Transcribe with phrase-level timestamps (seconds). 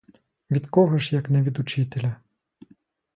[0.51, 2.15] Від кого ж, як не від учителя!